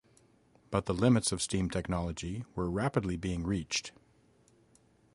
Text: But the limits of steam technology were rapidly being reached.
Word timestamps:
But 0.71 0.87
the 0.87 0.95
limits 0.95 1.31
of 1.31 1.43
steam 1.43 1.69
technology 1.69 2.43
were 2.55 2.71
rapidly 2.71 3.17
being 3.17 3.45
reached. 3.45 3.91